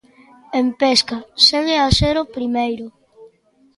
En 0.59 0.67
pesca, 0.81 1.17
segue 1.47 1.75
a 1.79 1.87
ser 1.99 2.15
o 2.23 2.29
primeiro. 2.35 2.85